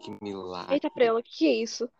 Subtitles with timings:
[0.00, 0.74] Que milagre.
[0.74, 1.90] Eita, Prela, que que é isso?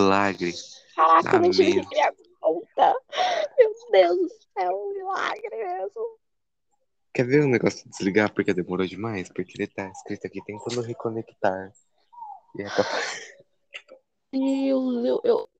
[0.00, 0.52] Milagre.
[0.94, 2.94] Caraca, eu não tive que criar conta.
[3.58, 6.18] Meu Deus do céu, um milagre mesmo.
[7.12, 9.28] Quer ver o negócio de desligar porque demorou demais?
[9.28, 11.72] Porque ele tá escrito aqui tentando reconectar.
[12.56, 13.34] E é capaz.
[14.32, 15.50] Deus, eu, eu...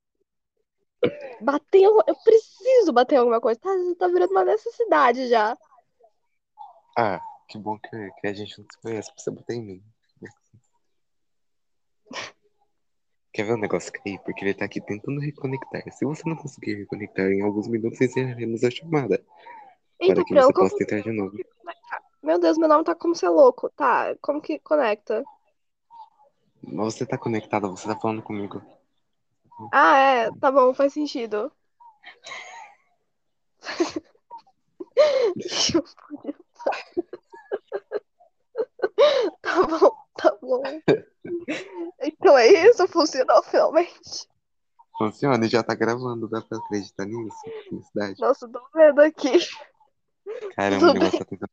[1.40, 3.58] Bater, em- eu preciso bater alguma coisa.
[3.58, 5.58] Tá, tá virando uma necessidade já.
[6.96, 9.84] Ah, que bom que, que a gente não se conhece pra você botar em mim.
[13.32, 14.18] Quer ver o negócio cair?
[14.20, 15.82] Porque ele tá aqui tentando reconectar.
[15.92, 19.22] Se você não conseguir reconectar em alguns minutos, encerraremos a chamada.
[20.00, 21.36] Eita, Para que Prela, você possa tentar de novo.
[22.22, 23.70] Meu Deus, meu nome tá como ser louco.
[23.70, 25.24] Tá, como que conecta?
[26.62, 28.60] Mas você tá conectada, você tá falando comigo.
[29.72, 31.52] Ah, é, tá bom, faz sentido.
[39.42, 40.62] Tá bom, tá bom.
[42.02, 44.28] Então é isso, funcionou finalmente.
[44.98, 47.36] Funciona e já tá gravando, dá pra acreditar nisso?
[47.68, 48.20] Felicidade.
[48.20, 49.38] Nossa, tô vendo aqui.
[50.54, 51.50] Caramba, o Tudo negócio tá tentando.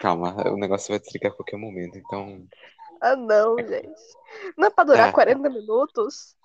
[0.00, 2.46] Calma, o negócio vai desligar a qualquer momento, então.
[3.00, 4.00] Ah, não, gente.
[4.56, 5.12] Não é pra durar Ah.
[5.12, 6.36] 40 minutos?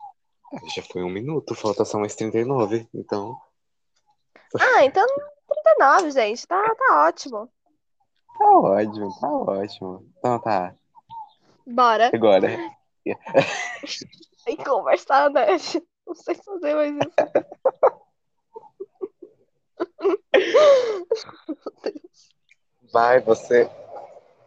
[0.75, 3.35] Já foi um minuto, falta só mais 39, então.
[4.59, 5.05] Ah, então
[5.47, 6.47] 39, gente.
[6.47, 7.49] Tá, tá ótimo.
[8.37, 10.13] Tá ótimo, tá ótimo.
[10.17, 10.75] Então tá,
[11.65, 12.11] Bora.
[12.13, 12.47] agora.
[14.45, 15.47] Tem que conversar, né?
[16.05, 17.13] Não sei fazer mais isso.
[22.93, 23.69] Vai, você.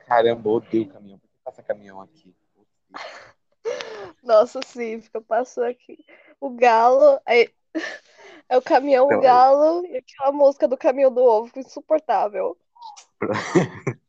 [0.07, 1.19] Caramba, odeio caminhão.
[1.19, 2.35] Por que passa caminhão aqui?
[4.23, 6.05] Nossa, sim, fica passando aqui.
[6.41, 7.21] O galo.
[7.27, 7.53] Aí...
[8.51, 12.57] É o caminhão, o Então, galo e aquela música do caminhão do ovo, insuportável.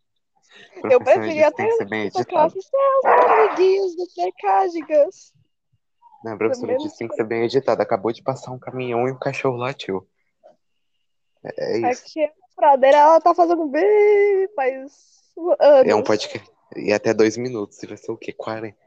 [0.84, 2.52] Eu preferia que tocar editado.
[2.52, 5.34] Céus, amiguinhos do Pecádigas.
[6.24, 7.82] Não, professor, menos isso tem que ser bem editado.
[7.82, 10.08] Acabou de passar um caminhão e o cachorro latiu.
[11.44, 12.04] É, é isso.
[12.04, 14.92] Aqui a pradeira, ela tá fazendo bem faz
[15.60, 15.92] anos.
[15.92, 16.50] É um podcast.
[16.76, 17.82] E até dois minutos.
[17.82, 18.34] E vai ser o quê?
[18.34, 18.78] 40.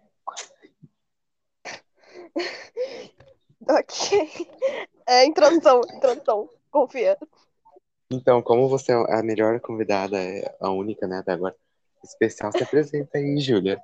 [3.68, 4.28] Ok.
[5.06, 6.50] É introdução, introdução.
[6.68, 7.16] Confia.
[8.10, 11.56] Então, como você é a melhor convidada, é a única, né, até agora,
[12.04, 13.80] especial, se apresenta aí, Júlia.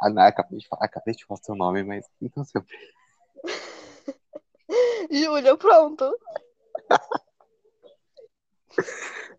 [0.00, 2.64] Ah, não, acabei de falar, acabei de falar seu nome, mas então seu.
[5.10, 6.18] Júlia, pronto.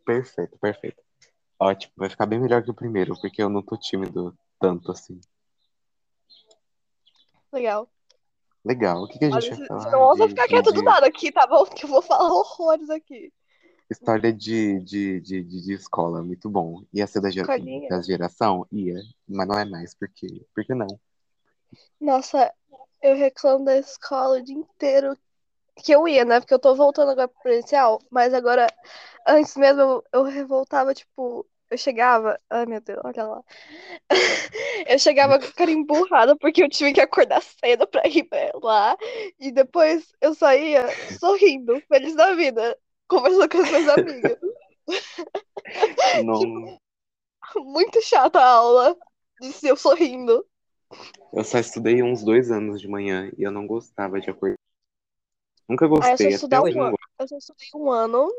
[0.05, 1.03] Perfeito, perfeito.
[1.59, 5.19] Ótimo, vai ficar bem melhor que o primeiro, porque eu não tô tímido tanto assim.
[7.51, 7.89] Legal.
[8.63, 10.15] Legal, o que, que a gente Olha, vai falar?
[10.15, 11.65] de- ficar quieto do nada aqui, tá bom?
[11.73, 13.33] Que eu vou falar horrores aqui.
[13.89, 16.83] História de, de, de, de, de escola, muito bom.
[16.93, 17.51] Ia ser da, gera-
[17.87, 18.67] da geração?
[18.71, 18.95] Ia,
[19.27, 20.87] mas não é mais, porque, porque não?
[21.99, 22.53] Nossa,
[23.01, 25.17] eu reclamo da escola o dia inteiro
[25.83, 26.39] que eu ia, né?
[26.39, 28.67] Porque eu tô voltando agora pro presencial, mas agora,
[29.27, 32.39] antes mesmo, eu, eu revoltava, tipo, eu chegava.
[32.49, 33.43] Ai, meu Deus, olha lá.
[34.87, 38.51] Eu chegava com a cara emburrada porque eu tive que acordar cedo pra ir pra
[38.63, 38.97] lá.
[39.39, 40.87] E depois eu saía
[41.19, 42.77] sorrindo, feliz da vida,
[43.07, 44.37] conversando com as minhas amigas.
[46.25, 46.79] Não,
[47.57, 48.95] Muito chata a aula
[49.53, 50.45] ser eu sorrindo.
[51.33, 54.55] eu só estudei uns dois anos de manhã e eu não gostava de acordar.
[55.67, 56.97] Nunca Ah, eu só gostei, até um ano.
[57.19, 58.31] Eu só estudei um ano.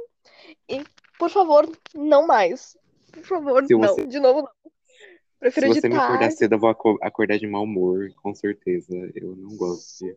[0.69, 0.83] E,
[1.19, 2.77] por favor, não mais.
[3.13, 3.81] Por favor, Se não.
[3.89, 4.49] você- De novo, não.
[4.49, 8.93] Se Prefiro você me acordar cedo, eu vou aco- acordar de mau humor, com certeza.
[9.15, 10.17] Eu não gosto de.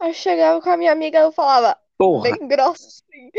[0.00, 2.22] Eu chegava com a minha amiga e eu falava Porra!
[2.22, 3.30] bem grossa assim.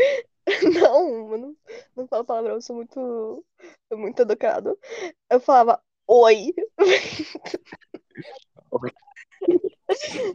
[0.78, 1.56] Não, não,
[1.96, 3.44] não falo palavrão, eu sou muito,
[3.92, 4.78] muito educado.
[5.30, 6.52] Eu falava oi.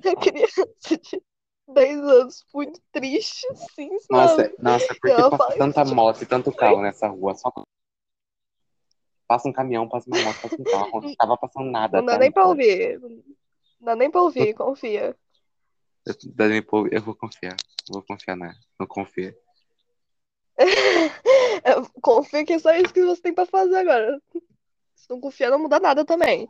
[0.04, 1.22] Eu criança de
[1.68, 4.56] 10 anos, muito triste, assim, Nossa, sabe?
[4.60, 5.96] nossa, porque Ela passa tanta isso.
[5.96, 7.36] moto e tanto carro nessa rua.
[7.36, 7.52] Só
[9.28, 11.02] passa um caminhão, passa uma moto, passa um carro.
[11.02, 12.00] Não tava passando nada.
[12.00, 12.58] Não dá nem pra agora.
[12.60, 13.00] ouvir.
[13.00, 13.24] Não
[13.82, 15.16] dá nem pra ouvir, confia.
[16.36, 16.94] Pra ouvir.
[16.94, 17.56] eu vou confiar.
[17.90, 18.54] Vou confiar na.
[18.80, 19.36] Não confia.
[22.02, 24.22] Confio que é só isso que você tem pra fazer agora.
[24.96, 26.50] Se não confiar, não muda nada também.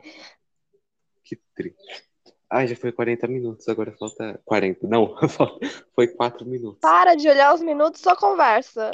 [1.22, 2.10] Que triste.
[2.52, 4.88] Ai, já foi 40 minutos, agora falta 40.
[4.88, 5.14] Não,
[5.94, 6.80] foi 4 minutos.
[6.80, 8.90] Para de olhar os minutos, só conversa.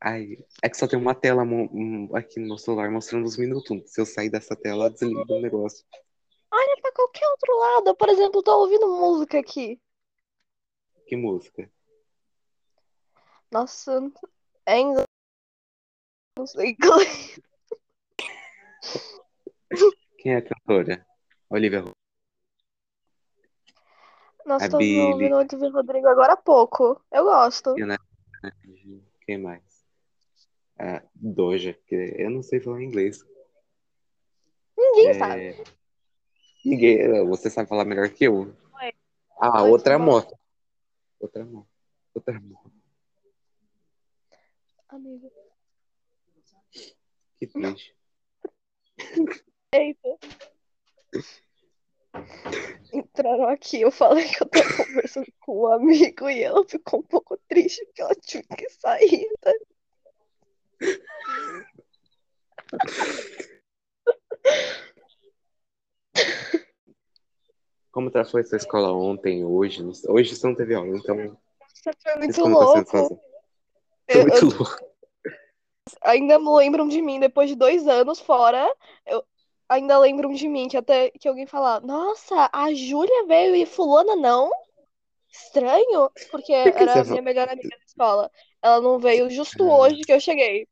[0.00, 1.42] Ai, é que só tem uma tela
[2.14, 3.82] aqui no meu celular mostrando os minutos.
[3.86, 5.84] Se eu sair dessa tela, desliga o negócio.
[6.56, 7.88] Olha pra qualquer outro lado.
[7.88, 9.78] Eu, por exemplo, tô ouvindo música aqui.
[11.06, 11.70] Que música?
[13.52, 14.10] Nossa,
[14.64, 15.04] é inglês.
[16.38, 17.40] Não sei inglês.
[19.68, 21.06] Que Quem é a cantora?
[21.50, 21.96] Olivia Rodrigo.
[24.46, 26.98] Nossa, A tô ouvindo Olivia Rodrigo agora há pouco.
[27.12, 27.74] Eu gosto.
[29.26, 29.62] Quem mais?
[30.78, 33.22] A Doja, que eu não sei falar inglês.
[34.76, 35.75] Ninguém É, sabe.
[36.66, 38.52] Ninguém, você sabe falar melhor que eu.
[38.82, 38.92] Oi.
[39.40, 40.06] Ah, Oi, outra bom?
[40.06, 40.36] moto.
[41.20, 41.68] Outra moto.
[42.12, 42.72] Outra moto.
[44.88, 45.30] Amigo.
[47.38, 47.94] Que triste.
[49.72, 50.18] Eita.
[52.92, 57.04] Entraram aqui, eu falei que eu tava conversando com um amigo e ela ficou um
[57.04, 59.28] pouco triste porque ela tinha que sair.
[59.40, 59.52] tá?
[67.96, 69.82] Como tá, foi sua escola ontem, hoje?
[70.06, 73.22] Hoje você não teve aula, então foi muito tá sendo louco.
[74.06, 74.78] Eu- Foi eu- muito louco.
[76.02, 78.70] ainda lembram de mim depois de dois anos fora.
[79.06, 79.24] Eu
[79.66, 84.14] ainda lembram de mim que até que alguém falar, nossa, a Júlia veio e fulana
[84.14, 84.50] não?
[85.32, 88.30] Estranho, porque Por que era a minha melhor amiga da escola.
[88.60, 89.78] Ela não veio justo Ah.
[89.78, 90.68] hoje que eu cheguei.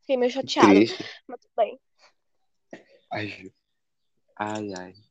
[0.00, 1.04] Fiquei meio chateada, Triste.
[1.28, 1.78] mas tudo bem.
[3.12, 3.52] Ai,
[4.36, 5.09] ai, ai.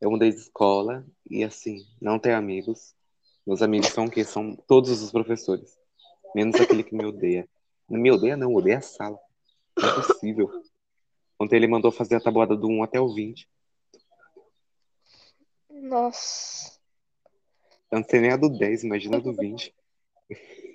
[0.00, 2.94] Eu mudei de escola e assim, não tenho amigos.
[3.46, 4.24] Meus amigos são o quê?
[4.24, 5.78] São todos os professores.
[6.34, 7.48] Menos aquele que me odeia.
[7.88, 9.18] Não me odeia, não, odeia a sala.
[9.76, 10.50] Não é possível.
[11.38, 13.48] Ontem ele mandou fazer a tabuada do 1 até o 20.
[15.68, 16.78] Nossa.
[17.90, 19.74] Eu não sei nem a do 10, imagina a do 20.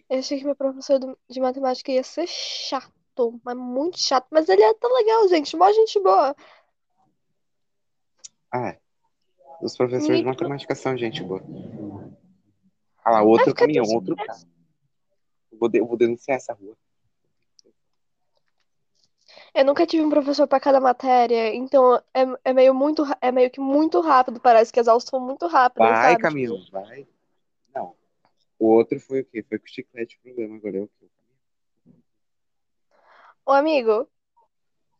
[0.10, 1.00] Eu achei que meu professor
[1.30, 4.28] de matemática ia ser chato, mas muito chato.
[4.30, 5.56] Mas ele é tão legal, gente.
[5.56, 6.36] Mó gente boa.
[8.52, 8.85] Ah, é.
[9.62, 11.42] Os professores de matemática são gente boa.
[13.04, 13.96] Ah lá, outro caminhão, triste.
[13.96, 14.48] outro carro.
[15.52, 16.76] Eu vou, de- eu vou denunciar essa rua.
[19.54, 23.50] Eu nunca tive um professor para cada matéria, então é, é meio muito, é meio
[23.50, 26.22] que muito rápido, parece que as aulas são muito rápidas, Vai, sabe?
[26.22, 27.08] Camilo, vai.
[27.74, 27.96] Não.
[28.60, 29.44] O outro foi o quê?
[29.48, 30.58] Foi com o chiclete o problema.
[30.58, 31.08] Agora é o quê?
[33.46, 34.10] Ô, amigo,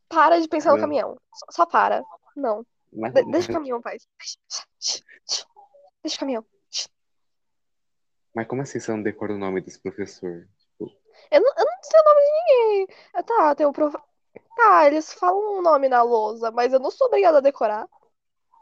[0.08, 0.82] para de pensar no Não.
[0.84, 1.18] caminhão.
[1.34, 2.02] Só, só para.
[2.36, 2.66] Não.
[2.96, 3.98] Mas, De- deixa o caminhão, pai.
[4.80, 5.46] Deixa,
[6.04, 6.46] deixa o caminhão.
[8.34, 10.48] mas como assim você não decora o nome desse professor?
[10.58, 10.92] Tipo,
[11.32, 12.88] Eu não, eu não sei o nome de ninguém.
[13.14, 13.96] Ah, Tá, tem o prof...
[14.56, 17.88] Tá, eles falam um nome na lousa, mas eu não sou obrigada a decorar.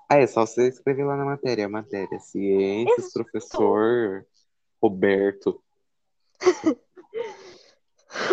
[0.09, 1.67] Ah, é só você escrever lá na matéria.
[1.69, 3.23] Matéria, ciências, Exato.
[3.23, 4.25] professor
[4.81, 5.63] Roberto.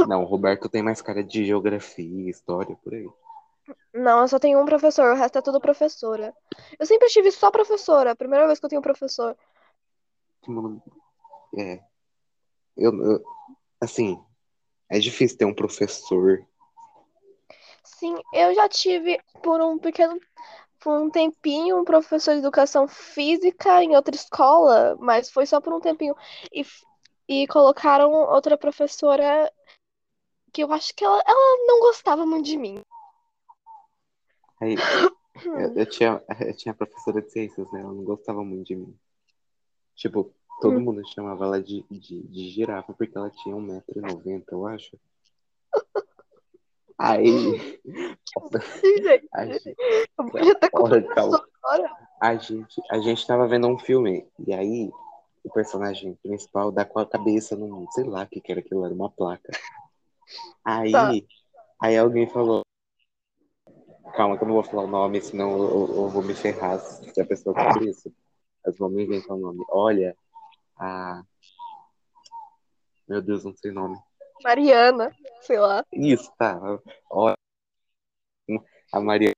[0.07, 3.09] Não, o Roberto tem mais cara de geografia, história, por aí.
[3.93, 6.35] Não, eu só tenho um professor, o resto é tudo professora.
[6.79, 8.15] Eu sempre tive só professora.
[8.17, 9.37] Primeira vez que eu tenho professor.
[11.57, 11.81] É.
[12.77, 13.25] Eu, eu-
[13.81, 14.23] assim,
[14.89, 16.47] é difícil ter um professor.
[17.83, 20.19] Sim, eu já tive por um pequeno,
[20.79, 25.73] por um tempinho, um professor de educação física em outra escola, mas foi só por
[25.73, 26.15] um tempinho.
[26.53, 26.65] E,
[27.29, 29.53] e colocaram outra professora
[30.53, 32.83] que eu acho que ela, ela não gostava muito de mim.
[34.61, 34.75] Aí,
[35.45, 37.81] eu, eu tinha, eu tinha professora de ciências, né?
[37.81, 38.95] Ela não gostava muito de mim.
[39.97, 40.81] Tipo, todo Hum.
[40.81, 44.97] mundo chamava ela de, de, de girafa porque ela tinha 1,90m, eu acho.
[46.99, 47.59] Aí,
[48.85, 49.75] Gente, a gente,
[50.19, 51.47] eu calma.
[52.21, 54.91] a gente, a gente tava vendo um filme, e aí
[55.43, 58.85] o personagem principal dá com a cabeça num, sei lá o que que era aquilo,
[58.85, 59.51] era uma placa.
[60.63, 61.11] Aí, Tá.
[61.81, 62.61] aí alguém falou,
[64.11, 67.21] calma que eu não vou falar o nome, senão eu, eu- vou me ferrar se
[67.21, 68.13] a pessoa fazer isso.
[68.65, 69.65] Mas vamos inventar o nome.
[69.69, 70.17] Olha,
[70.77, 71.23] a...
[73.09, 73.97] Meu Deus, não sei o nome.
[74.43, 75.85] Mariana, sei lá.
[75.93, 76.61] Isso, tá.
[77.11, 77.37] Olha,
[78.93, 79.33] a Maria.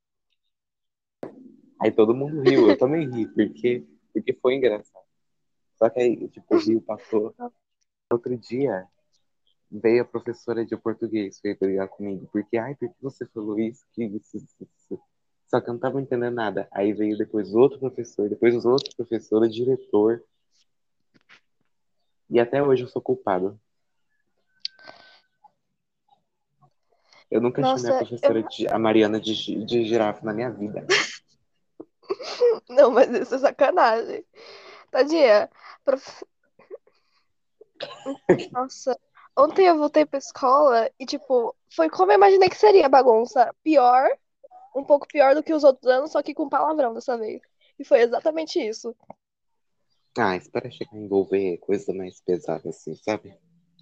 [1.81, 5.05] Aí todo mundo riu, eu também ri, porque, porque foi engraçado.
[5.77, 7.35] Só que aí, tipo, o rio passou.
[8.11, 8.87] Outro dia,
[9.73, 13.85] veio a professora de português, veio brigar comigo, porque, ai, por que você falou isso,
[13.93, 15.01] que isso, isso, isso?
[15.49, 16.69] Só que eu não tava entendendo nada.
[16.71, 20.23] Aí veio depois outro professor, depois os outros professores, diretor.
[22.29, 23.59] E até hoje eu sou culpado.
[27.31, 30.87] Eu nunca Nossa, chamei a professora, de, a Mariana, de, de girafa na minha vida.
[32.69, 34.25] Não, mas isso é sacanagem.
[34.91, 35.51] Tadinha.
[35.85, 36.25] prof-
[38.53, 38.99] Nossa,
[39.37, 43.55] ontem eu voltei pra escola e, tipo, foi como eu imaginei que seria a bagunça.
[43.63, 44.09] Pior,
[44.75, 47.41] um pouco pior do que os outros anos, só que com palavrão dessa vez.
[47.79, 48.95] E foi exatamente isso.
[50.19, 53.35] Ah, espera chegar a envolver coisa mais pesada assim, sabe?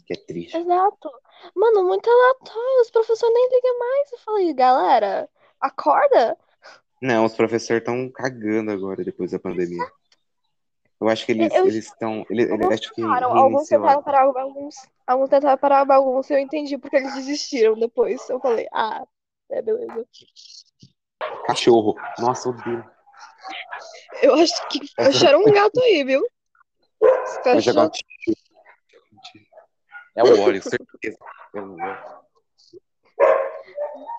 [0.06, 0.56] Que é triste.
[0.56, 1.10] Exato.
[1.54, 2.82] Mano, muito aleatório.
[2.82, 4.12] Os professores nem ligam mais.
[4.12, 5.28] Eu falei, galera,
[5.60, 6.38] acorda.
[7.02, 9.84] Não, os professores estão cagando agora depois da pandemia.
[11.00, 12.26] Eu acho que eles Eu- eles estão.
[12.50, 14.88] Alguns acho que tentaram, alguns tentaram parar a bagunça.
[15.06, 18.28] Alguns tentaram parar a bagunça e eu entendi porque eles desistiram depois.
[18.28, 19.02] Eu falei, ah,
[19.50, 20.06] é beleza.
[21.46, 21.94] Cachorro.
[22.18, 22.84] Nossa, odeio.
[24.22, 26.20] Eu acho que acharam um gato aí, viu?
[27.02, 27.90] Um cachorro.
[27.90, 28.38] tiro.
[30.16, 31.18] É o óleo, certeza.
[31.54, 31.96] Eu não vou.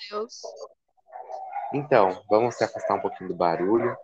[0.10, 0.42] Deus.
[1.74, 3.96] Então, vamos se afastar um pouquinho do barulho.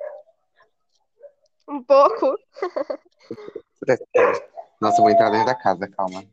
[1.68, 2.38] Um pouco.
[4.82, 6.24] Nossa, eu vou entrar dentro da casa, calma.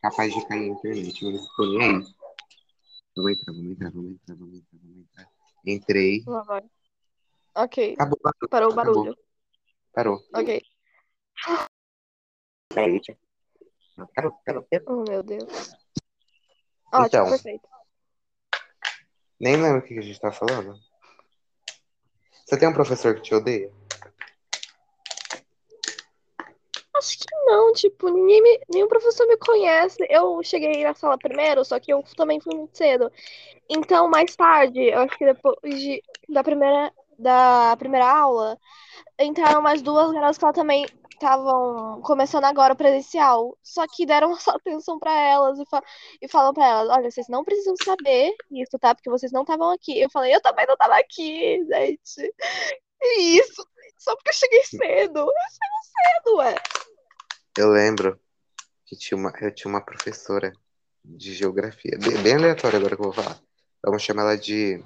[0.00, 2.04] Capaz de cair a internet, mas tô nem aí.
[3.16, 5.28] Vamos entrar, vamos entrar, vamos entrar, vamos entrar, vamos entrar.
[5.66, 6.22] Entrei.
[6.26, 6.62] Lá vai.
[7.54, 7.94] Ok.
[7.94, 8.48] Acabou, barulho.
[8.50, 8.94] Parou o Acabou.
[8.94, 9.18] barulho.
[9.92, 10.20] Parou.
[10.34, 10.62] Ok.
[14.14, 14.66] Parou, parou.
[14.86, 15.72] Oh, meu Deus.
[16.92, 17.28] Ótimo, Então.
[17.28, 17.68] perfeito.
[19.40, 20.78] Nem lembro o que a gente tá falando.
[22.44, 23.72] Você tem um professor que te odeia?
[27.04, 29.98] Acho que não, tipo, ninguém me, nenhum professor me conhece.
[30.08, 33.10] Eu cheguei na sala primeiro, só que eu também fui muito cedo.
[33.68, 38.58] Então, mais tarde, eu acho que depois de, da primeira, da primeira aula,
[39.20, 43.56] entraram mais duas garotas que elas também estavam começando agora o presencial.
[43.62, 45.82] Só que deram só atenção pra elas e, fa
[46.22, 48.94] e falam pra elas: olha, vocês não precisam saber isso, tá?
[48.94, 50.00] Porque vocês não estavam aqui.
[50.00, 52.34] Eu falei: eu também não tava aqui, gente.
[53.02, 53.66] E isso,
[53.98, 55.18] só porque eu cheguei cedo.
[55.20, 56.54] Eu cheguei cedo, ué.
[57.56, 58.20] Eu lembro
[58.84, 60.52] que tinha uma, eu tinha uma professora
[61.04, 63.38] de geografia, bem, bem aleatória agora que eu vou falar.
[63.82, 64.82] Vamos chamar ela de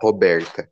[0.00, 0.70] Roberta.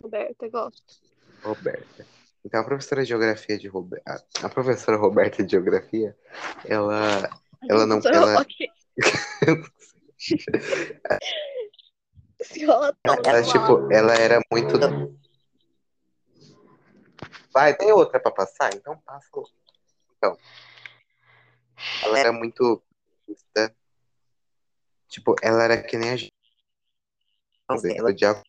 [0.00, 1.00] Roberta, gosto.
[1.42, 2.06] Roberta.
[2.44, 6.16] Então, a professora de geografia de Roberta, a professora Roberta de geografia,
[6.64, 7.30] ela,
[7.68, 8.44] ela não, ela,
[12.66, 14.78] rola ela, tipo, ela era muito.
[17.52, 18.74] Vai, tem outra pra passar?
[18.74, 19.28] Então passa.
[19.32, 19.52] outra.
[20.16, 20.38] Então,
[22.02, 22.82] ela era muito.
[25.08, 26.32] Tipo, ela era que nem a gente.
[27.96, 28.42] Ela odiava.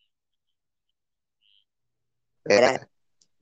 [2.48, 2.88] Era.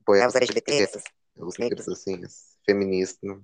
[0.01, 1.01] Apoiava os LGBTs,
[1.37, 2.19] os negros, assim,
[3.21, 3.41] não-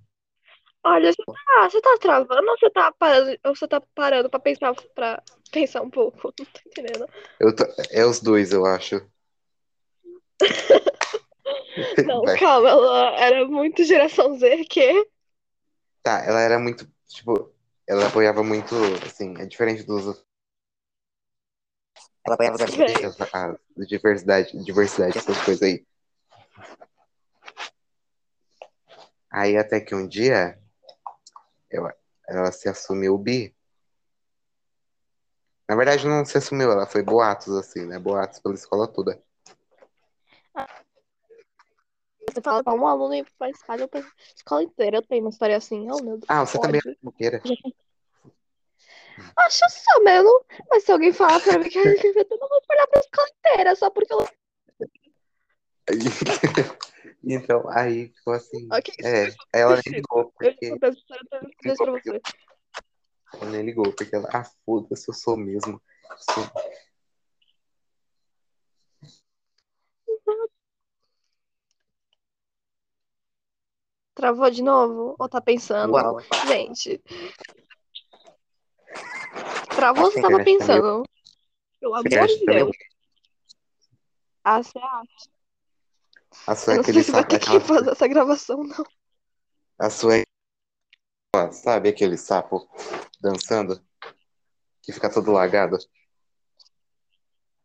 [0.83, 4.39] Olha, você tá, você tá travando ou você tá parando, ou você tá parando pra
[4.39, 6.33] pensar, pra pensar um pouco?
[6.39, 7.07] Não tô entendendo.
[7.39, 9.01] Eu tô- é os dois, eu acho.
[12.05, 12.37] Não, Vai.
[12.37, 15.07] calma, ela era muito geração Z, que?
[16.03, 17.51] Tá, ela era muito, tipo,
[17.87, 18.73] ela apoiava muito,
[19.05, 20.23] assim, é diferente dos.
[22.25, 23.05] Ela apoiava Diferente.
[23.33, 25.85] a, a diversidade, diversidade, essas coisas aí.
[29.31, 30.59] Aí até que um dia
[31.69, 31.89] eu-
[32.27, 33.55] ela se assumiu bi.
[35.67, 37.99] Na verdade, não se assumiu, ela foi boatos, assim, né?
[37.99, 39.21] Boatos pela escola toda.
[42.29, 44.03] Você fala pra um aluno e vai espalhar pra
[44.35, 44.97] escola inteira.
[44.97, 45.87] Eu tenho uma história assim.
[45.91, 46.25] Oh, meu Deus.
[46.27, 46.91] Ah, você também ódio.
[46.91, 47.41] é fofoqueira.
[49.35, 50.41] Acho só, mas eu não.
[50.69, 53.27] Mas se alguém falar pra mim que é LGBT, eu não vou espalhar pra escola
[53.29, 54.27] inteira, só porque eu.
[57.21, 58.67] Então, aí ficou assim.
[58.71, 61.83] Ok, É, ela nem ligou, Eu porque já contei essa
[63.33, 65.81] ela nem ligou, porque ela, ah, foda-se, eu sou mesmo.
[66.17, 66.51] Sou-
[74.19, 75.15] Travou de novo?
[75.17, 75.93] Ou tá pensando?
[75.93, 76.19] Uau.
[76.45, 77.01] Gente.
[79.73, 81.03] Travou ou você tava meio- pensando?
[81.79, 82.75] Pelo amor de Deus.
[84.43, 85.29] Ah, você acha?
[86.47, 88.85] A sua Eu é não sei aquele se vai ter que fazer essa gravação, não.
[89.79, 90.23] a sua é,
[91.53, 92.67] sabe aquele sapo
[93.21, 93.81] dançando?
[94.81, 95.77] Que fica todo lagado?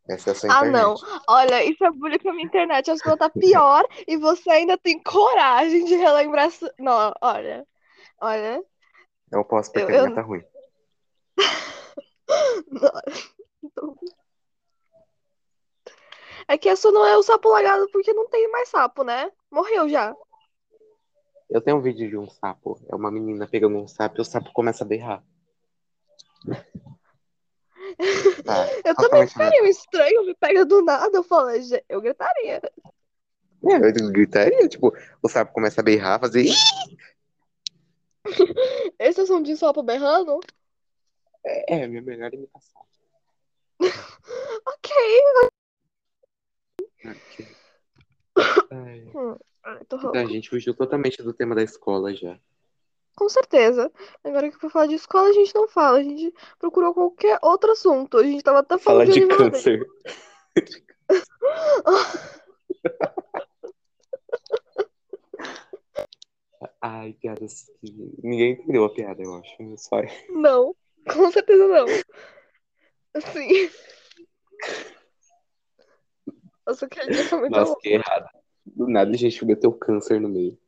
[0.08, 0.94] Essa é Ah, não.
[1.28, 2.90] Olha, isso é bullying pra minha internet.
[2.90, 6.48] Acho que ela tá pior e você ainda tem coragem de relembrar.
[6.48, 6.70] Isso.
[6.78, 7.66] Não, olha.
[8.20, 8.62] Olha.
[9.32, 10.44] Eu posso porque Eu- a eu- minha tá ruim.
[12.68, 12.90] Não.
[16.46, 19.30] É que a sua não é o sapo lagado porque não tem mais sapo, né?
[19.50, 20.14] Morreu já.
[21.48, 22.78] Eu tenho um vídeo de um sapo.
[22.90, 25.22] É uma menina pegando um sapo e o sapo começa a berrar.
[28.44, 32.60] Tá, Eu também ficaria um estranho, me pega do nada, eu falo, "Gente, eu gritaria.
[33.66, 36.44] É, eu gritaria, tipo, o sapo começa a berrar, fazer.
[38.98, 40.40] Esse é o som de sapo berrando?
[41.44, 42.82] É, é minha melhor imitação.
[44.66, 44.90] Ok.
[47.04, 47.46] Ok.
[48.70, 52.38] Ai, Hum, ai, tô Então, a gente fugiu totalmente do tema da escola já.
[53.16, 53.92] Com certeza.
[54.24, 55.98] Agora que eu for falar de escola, a gente não fala.
[55.98, 58.18] A gente procurou qualquer outro assunto.
[58.18, 59.38] A gente tava até falando de de animal.
[59.38, 59.86] câncer.
[66.80, 67.28] Ai, que
[68.22, 69.56] ninguém entendeu a piada, eu acho.
[69.78, 69.96] Só...
[70.28, 70.74] Não,
[71.10, 71.86] com certeza não.
[73.14, 73.70] Assim.
[76.66, 77.78] Nossa, dia foi muito Nossa, bom.
[77.80, 78.28] que errado.
[78.66, 80.58] Do nada a gente meteu câncer no meio.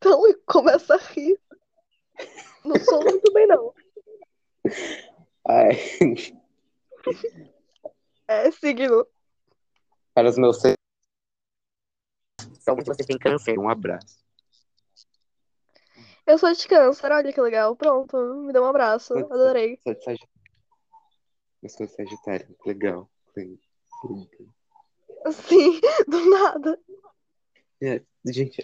[0.00, 1.38] Então, e começa a rir.
[2.64, 3.74] Não sou muito bem, não.
[5.46, 5.72] Ai,
[8.26, 9.06] É signo.
[10.14, 10.76] para os meus seres,
[12.60, 13.58] Saúde, você tem câncer.
[13.58, 14.24] um abraço.
[16.26, 17.76] Eu sou de câncer, olha que legal.
[17.76, 18.16] Pronto,
[18.46, 19.12] me deu um abraço.
[19.18, 19.78] Adorei.
[19.82, 20.28] Sou de Sagitário.
[21.62, 22.56] Eu sou de Sagitário.
[22.64, 23.10] Legal.
[25.26, 25.78] Assim,
[26.08, 26.80] do nada.
[27.82, 28.62] É, gente,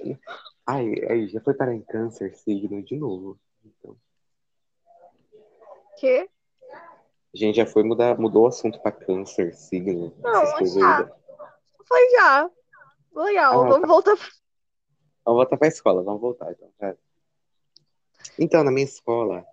[0.66, 3.38] ai, ai, já foi parar em câncer signo de novo.
[3.64, 3.96] Então,
[5.98, 6.28] Que?
[7.34, 10.14] a gente já foi mudar, mudou o assunto pra câncer signo.
[10.20, 10.98] Não, já.
[10.98, 11.16] ainda.
[11.86, 12.50] Foi já.
[13.14, 14.16] Legal, Ah, vamos voltar.
[14.16, 14.26] pra-
[15.24, 16.96] Vamos voltar pra escola, vamos voltar então.
[18.38, 19.44] Então, na minha escola,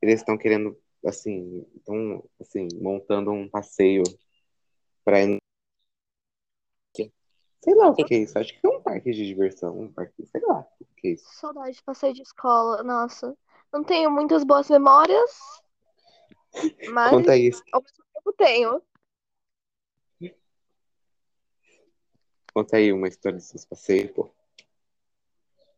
[0.00, 4.02] eles estão querendo, assim, estão, assim, montando um passeio
[5.04, 5.38] pra ir.
[7.64, 8.38] Sei lá o que é isso.
[8.38, 11.24] Acho que é um parque de diversão, um parque, sei lá o que é isso.
[11.32, 12.82] Saudade de passeio de escola.
[12.82, 13.34] Nossa.
[13.72, 15.62] Não tenho muitas boas memórias.
[16.92, 18.82] Mas Conta isso, ao mesmo tempo tenho.
[22.52, 24.30] conta aí uma história dos seus passeios, pô.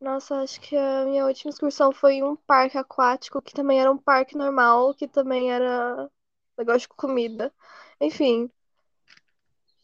[0.01, 3.91] Nossa, acho que a minha última excursão foi em um parque aquático, que também era
[3.91, 6.11] um parque normal, que também era
[6.59, 7.51] negócio de comida.
[7.99, 8.51] Enfim,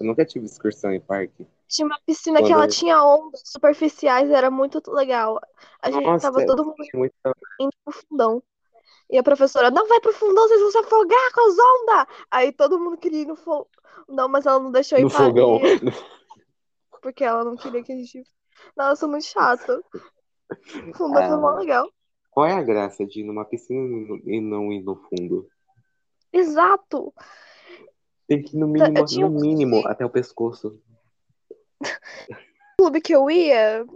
[0.03, 1.47] Eu nunca tive excursão em parque.
[1.73, 5.41] Tinha uma piscina que ela Quando- tinha ondas superficiais, era muito legal.
[5.81, 7.15] A gente Nossa, tava todo mundo muito-
[7.61, 8.43] indo pro fundão.
[9.11, 12.17] E a professora, não vai pro fundão, vocês vão se afogar com as ondas!
[12.31, 15.59] Aí todo mundo queria ir no fundão, mas ela não deixou ir no fogão.
[17.03, 18.23] porque ela não queria que a gente.
[18.77, 19.83] Nossa, muito chato.
[20.97, 21.55] Fundão foi mó Ah.
[21.59, 21.89] legal.
[22.31, 25.47] Qual é a graça de ir numa piscina e não ir no fundo?
[26.33, 27.13] Exato!
[28.27, 30.81] Tem que ir no mínimo, tinha no mínimo até o pescoço.
[32.83, 33.87] Clube que eu ia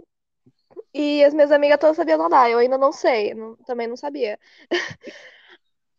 [0.93, 2.49] e as minhas amigas todas sabiam nadar.
[2.49, 4.39] Eu ainda não sei, não- também não sabia.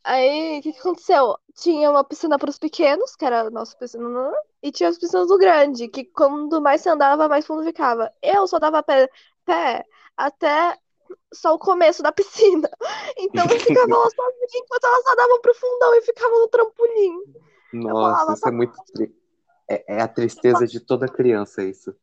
[0.03, 1.37] Aí, o que que aconteceu?
[1.55, 5.29] Tinha uma piscina para os pequenos, que era a nossa piscina, e tinha as piscinas
[5.29, 8.11] do grande, que quando mais você andava, mais fundo ficava.
[8.23, 9.07] Eu só dava pé,
[9.45, 9.85] pé
[10.17, 10.79] até
[11.35, 12.71] só o começo da piscina.
[13.19, 17.23] Então eu ficava lá sozinha enquanto elas nadavam pro fundão e ficavam no trampolim.
[17.75, 18.79] Nossa, falava, isso é muito.
[18.95, 19.15] tri-
[19.69, 21.95] É, é a tristeza de toda criança, isso.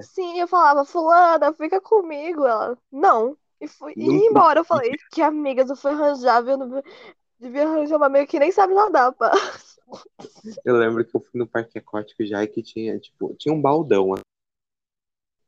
[0.00, 2.44] Sim, eu falava, fulana, fica comigo.
[2.46, 3.36] Ela, não.
[3.60, 4.60] E fui e ia embora.
[4.60, 6.56] Eu falei, que amigas, eu fui arranjar, viu?
[6.56, 6.82] Não-
[7.38, 9.30] Devia arranjar uma amiga que nem sabe nadar, pá.
[10.64, 13.60] Eu lembro que eu fui no parque aquático já e que tinha, tipo, tinha um
[13.60, 14.14] baldão.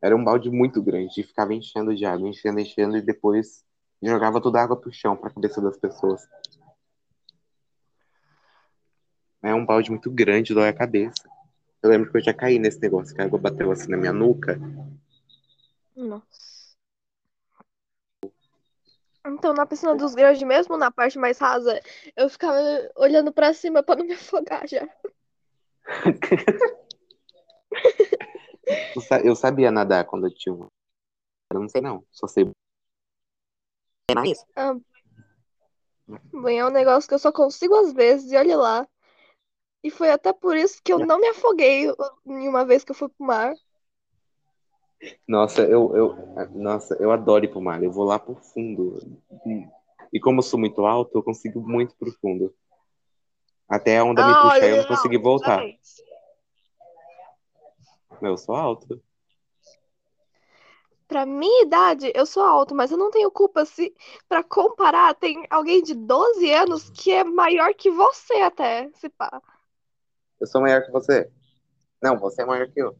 [0.02, 3.64] Era um balde muito grande e ficava enchendo de água, enchendo, enchendo, e depois
[4.02, 6.28] jogava toda a água pro chão, pra cabeça das pessoas.
[9.42, 11.28] É um balde muito grande, dói a cabeça.
[11.86, 14.12] Eu lembro que eu já caí nesse negócio, que a água bateu assim na minha
[14.12, 14.58] nuca.
[15.94, 16.26] Nossa.
[19.24, 21.80] Então, na piscina dos grandes, mesmo na parte mais rasa,
[22.16, 22.58] eu ficava
[22.96, 24.88] olhando pra cima pra não me afogar já.
[28.96, 30.66] Eu sa- Eu sabia nadar quando eu tinha uma.
[31.52, 32.50] Eu não sei não, só sei.
[34.10, 34.44] É mais?
[36.42, 38.88] Bem, é um negócio que eu só consigo às vezes, e olha lá.
[39.86, 41.86] E foi até por isso que eu não me afoguei
[42.24, 43.54] nenhuma vez que eu fui pro mar.
[45.28, 46.16] Nossa, eu, eu,
[46.56, 47.80] nossa, eu adoro ir pro mar.
[47.80, 48.98] Eu vou lá pro fundo.
[50.12, 52.52] E, como eu sou muito alto, eu consigo muito pro fundo.
[53.68, 55.62] Até a onda me Ah, puxar e eu olha, não consegui voltar.
[58.20, 59.00] Meu, eu sou alto.
[61.06, 63.94] Pra minha idade, eu sou alto, mas eu não tenho culpa se,
[64.28, 69.40] pra comparar, tem alguém de 12 anos que é maior que você até, se pá.
[70.46, 71.28] Eu sou maior que você.
[72.00, 72.96] Não, você é maior que eu.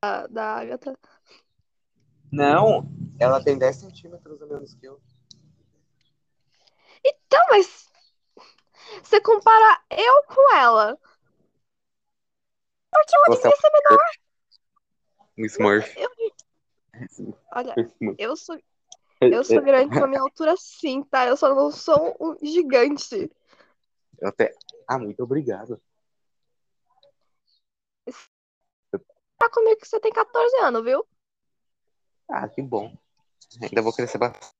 [0.00, 0.96] Da, da Agatha.
[2.30, 5.02] Não, ela tem 10 centímetros a menos que eu.
[7.04, 7.90] Então, mas
[9.02, 10.96] você compara eu com ela.
[12.92, 14.04] Porque ela Você é devia ser menor.
[15.38, 15.98] um Smurf.
[15.98, 17.74] Eu, olha,
[18.16, 18.56] eu sou,
[19.20, 21.26] eu sou grande pra minha altura sim, tá?
[21.26, 23.28] Eu só não sou um gigante.
[24.22, 24.54] Eu até...
[24.86, 25.82] Ah, muito obrigado.
[29.36, 31.04] Tá comigo que você tem 14 anos, viu?
[32.28, 32.96] Ah, que bom.
[33.60, 34.54] Ainda vou crescer bastante.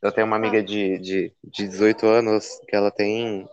[0.00, 3.46] Eu tenho uma amiga de, de, de 18 anos que ela tem.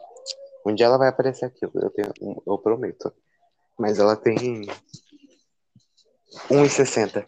[0.65, 3.13] Um dia ela vai aparecer aqui, eu, tenho, eu prometo.
[3.77, 4.61] Mas ela tem
[6.49, 7.27] 1,60.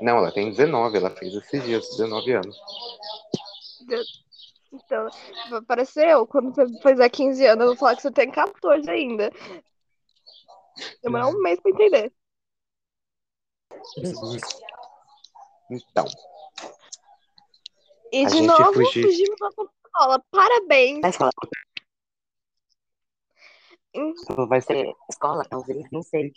[0.00, 2.56] Não, ela tem 19, ela fez esses dias, 19 anos.
[4.84, 5.08] Então,
[5.50, 8.88] vai parecer eu, quando você fizer 15 anos, eu vou falar que você tem 14
[8.90, 9.30] ainda.
[11.02, 12.12] Demorar um mês pra entender.
[15.70, 16.04] Então,
[18.12, 20.24] E de novo, fugir- fugimos da escola.
[20.30, 21.00] Parabéns.
[23.94, 24.86] Escola, vai ser.
[24.86, 26.32] é, escola, talvez, não sei.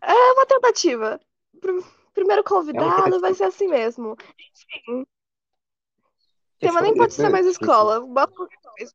[0.00, 1.20] É uma tentativa.
[1.60, 1.84] Pr-
[2.14, 3.18] Primeiro convidado tentativa.
[3.20, 4.16] vai ser assim mesmo.
[4.72, 5.06] Enfim.
[6.58, 8.00] Tema nem pode ser mais escola.
[8.00, 8.92] Bota qualquer coisa.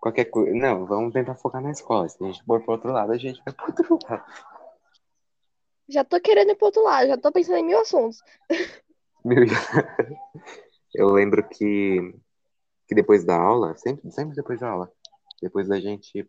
[0.00, 0.54] Qualquer coisa.
[0.54, 2.08] Não, vamos tentar focar na escola.
[2.08, 4.24] Se a gente for pro outro lado, a gente vai pro outro lado.
[5.88, 8.22] Já tô querendo ir pro outro lado, já tô pensando em mil assuntos.
[9.24, 9.44] Meu,
[10.94, 12.14] Eu lembro que,
[12.88, 14.90] que depois da aula, sempre, sempre depois da aula,
[15.42, 16.28] depois da gente.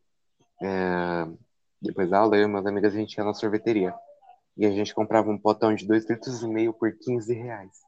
[0.61, 1.27] é,
[1.81, 3.93] depois da aula, eu e meus amigos, a gente ia na sorveteria.
[4.57, 7.84] E a gente comprava um potão de 2 litros e meio por 15 reais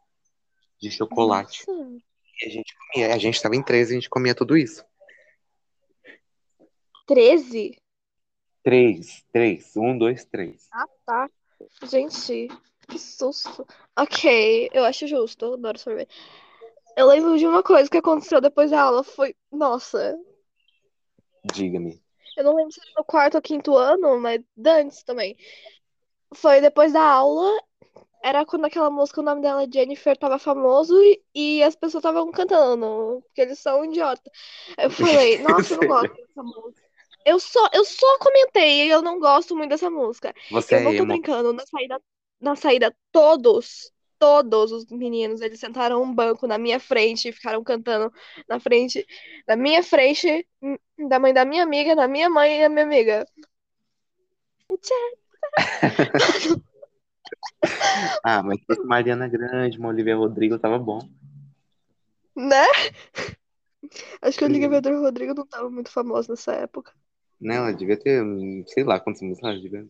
[0.80, 1.64] de chocolate.
[1.68, 1.98] Nossa.
[2.42, 3.14] E a gente comia.
[3.14, 4.86] A gente tava em 13 e a gente comia tudo isso.
[7.08, 7.78] 13?
[8.64, 10.68] 3, 3, 1, 2, 3.
[10.74, 11.30] Ah, tá.
[11.84, 12.50] Gente,
[12.88, 13.66] que susto.
[13.98, 16.14] Ok, eu acho justo, eu adoro sorvete.
[16.96, 20.18] Eu lembro de uma coisa que aconteceu depois da aula, foi, nossa,
[21.54, 22.02] Diga-me.
[22.36, 25.38] eu não lembro se era no quarto ou quinto ano, mas antes também.
[26.34, 27.50] Foi depois da aula,
[28.24, 32.02] era quando aquela música, o nome dela é Jennifer, tava famoso e, e as pessoas
[32.02, 34.30] estavam cantando, porque eles são idiota.
[34.78, 36.88] Eu falei, nossa, eu não gosto dessa música.
[37.26, 40.34] Eu só, eu só comentei, eu não gosto muito dessa música.
[40.50, 41.08] Você Eu é não tô emo.
[41.08, 42.02] brincando, na saída,
[42.40, 47.64] na saída, todos, todos os meninos, eles sentaram um banco na minha frente e ficaram
[47.64, 48.12] cantando
[48.48, 49.06] na frente,
[49.48, 50.78] na minha frente, hum,
[51.08, 53.28] da mãe da minha amiga, da minha mãe e da minha amiga.
[58.24, 61.00] Ah, mas se fosse Mariana Grande, uma Olivia Rodrigo, tava bom.
[62.36, 62.66] Né?
[64.22, 64.52] Acho que Sim.
[64.52, 66.94] Olivia Pedro Rodrigo não tava muito famoso nessa época.
[67.40, 69.88] Né, ela devia ter, hum, sei lá quantos músicas ela devia.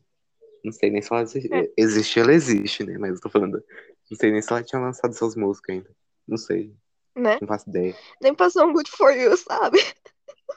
[0.64, 1.54] Não sei nem se ela existe.
[1.54, 1.72] É.
[1.78, 2.98] Existe, ela existe, né?
[2.98, 3.64] Mas eu tô falando.
[4.10, 5.90] Não sei nem se ela tinha lançado suas músicas ainda.
[6.28, 6.74] Não sei,
[7.16, 7.38] Né?
[7.42, 7.96] não faço ideia.
[8.22, 9.80] Nem passou um Good For You, sabe?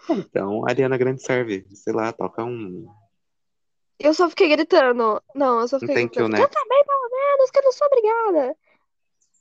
[0.09, 1.65] Então, a Ariana Grande serve.
[1.75, 2.89] Sei lá, toca um.
[4.03, 5.23] Eu só fiquei gritando.
[5.35, 6.33] Não, eu só fiquei thank you, gritando.
[6.33, 6.39] né?
[6.39, 8.57] Canta bem, pelo menos, que eu não sou obrigada.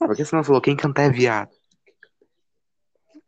[0.01, 1.49] Ah, por que você não falou quem cantar é viado?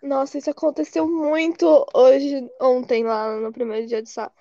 [0.03, 4.31] Nossa, isso aconteceu muito hoje, ontem, lá no primeiro dia de sala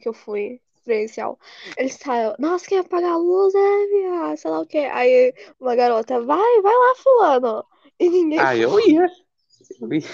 [0.00, 1.38] que eu fui presencial.
[1.76, 4.78] Eles estavam, nossa, quem apagar a luz é viado, sei lá o quê.
[4.78, 7.64] Aí uma garota, vai, vai lá, fulano.
[7.98, 8.90] E ninguém Ah, eu foi.
[8.90, 9.06] ia.
[9.80, 10.08] Eu ia.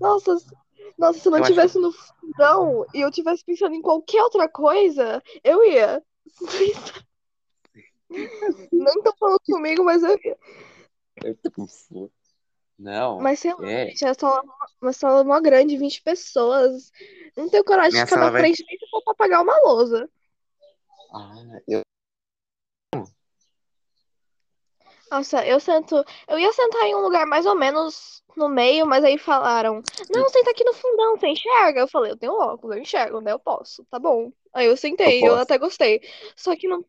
[0.00, 0.36] Nossa,
[0.98, 4.48] nossa, se eu não Eu tivesse no fundão e eu tivesse pensando em qualquer outra
[4.48, 6.02] coisa, eu ia.
[8.72, 10.38] Não tô falando comigo, mas eu ia.
[12.78, 13.20] Não.
[13.20, 13.86] Mas sei lá, É.
[13.88, 14.42] gente, é sala,
[14.80, 16.90] uma sala mó grande, 20 pessoas.
[17.36, 19.42] Não tenho coragem de Minha ficar sala na vai- frente nem se for pra pagar
[19.42, 20.08] uma lousa.
[21.12, 21.82] Ah, eu...
[25.10, 26.04] Nossa, eu sento.
[26.28, 30.28] Eu ia sentar em um lugar mais ou menos no meio, mas aí falaram: Não,
[30.28, 31.80] senta aqui no fundão, você enxerga?
[31.80, 33.32] Eu falei: Eu tenho óculos, eu enxergo, né?
[33.32, 34.32] Eu posso, tá bom.
[34.52, 36.00] Aí eu sentei, Eu eu até gostei.
[36.36, 36.84] Só que no...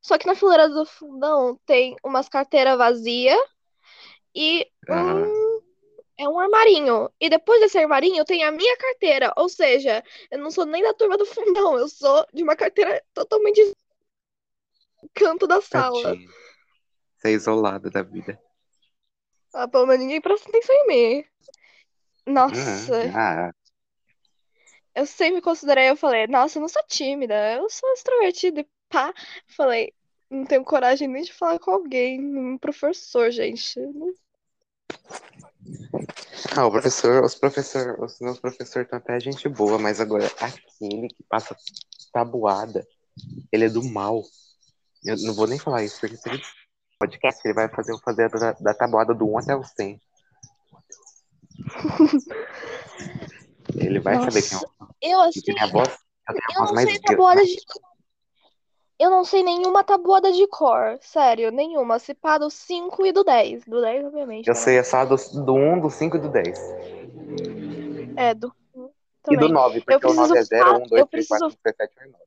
[0.00, 3.38] Só que na fileira do fundão tem umas carteiras vazias
[4.34, 5.60] e um...
[6.18, 7.10] é um armarinho.
[7.20, 9.32] E depois desse armarinho tem a minha carteira.
[9.36, 13.02] Ou seja, eu não sou nem da turma do fundão, eu sou de uma carteira
[13.14, 13.74] totalmente
[15.14, 16.02] canto da sala.
[16.02, 16.41] Tadinho.
[17.22, 18.36] Você é isolada da vida.
[19.54, 21.24] Ah, pelo menos ninguém presta atenção em mim.
[22.26, 23.52] Nossa, Ah,
[24.92, 29.14] eu sempre considerei, eu falei, nossa, eu não sou tímida, eu sou extrovertida e pá.
[29.46, 29.92] Falei,
[30.28, 33.78] não tenho coragem nem de falar com alguém, um professor, gente.
[36.56, 41.06] Ah, o professor, os professor, os meus professores estão até gente boa, mas agora aquele
[41.06, 41.56] que passa
[42.12, 42.84] tabuada,
[43.52, 44.24] ele é do mal.
[45.04, 46.42] Eu não vou nem falar isso, porque se ele
[47.02, 50.00] podcast, ele vai fazer eu fazer da, da tabuada do 1 até o 100.
[53.76, 54.66] Ele vai saber quem é o
[55.02, 55.88] Eu, assim, que tem a voz.
[56.28, 57.56] Eu voz não sei tabuada de.
[58.98, 61.98] Eu não sei nenhuma tabuada de cor, sério, nenhuma.
[61.98, 63.64] Se pá do 5 e do 10.
[63.64, 64.46] Do 10, obviamente.
[64.46, 64.60] Eu né?
[64.60, 66.58] sei é só do, do 1, do 5 e do 10.
[68.16, 68.52] É, do.
[69.30, 69.52] E do Também.
[69.52, 71.50] 9, porque Eu o 9 é preciso 0, fa- 1, 2, eu 3, 4, preciso-
[71.50, 72.24] 5, 6, 7, 8, 9.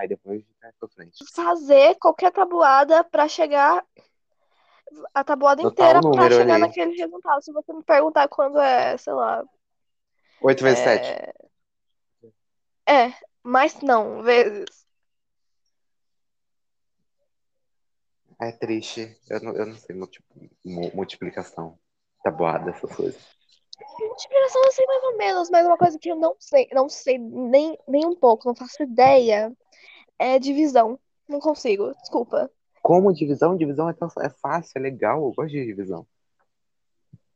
[0.00, 1.22] Aí depois vai pra frente.
[1.34, 3.84] fazer qualquer tabuada pra chegar.
[5.12, 6.62] a tabuada No inteira número chegar ali.
[6.62, 7.42] naquele resultado.
[7.44, 9.44] Se você me perguntar quando é, sei lá.
[10.40, 11.06] 8 vezes 7.
[12.86, 14.86] É, é mas não, vezes.
[18.40, 19.14] É triste.
[19.28, 20.24] Eu não, eu não sei multi-
[20.64, 21.78] mu- multiplicação.
[22.24, 23.20] Tabuada, essas coisas.
[23.98, 27.18] Multiplicação eu sei mais ou menos, mas uma coisa que eu não sei, não sei
[27.18, 29.54] nem, nem um pouco, não faço ideia,
[30.20, 30.98] é divisão.
[31.28, 32.50] Não consigo, desculpa.
[32.82, 33.56] Como divisão?
[33.56, 35.18] Divisão é, tão- é fácil, é legal.
[35.24, 36.06] Eu gosto de divisão.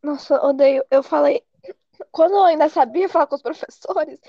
[0.03, 0.85] Nossa, odeio.
[0.91, 1.43] Eu falei.
[2.11, 4.21] Quando eu ainda sabia falar com os professores,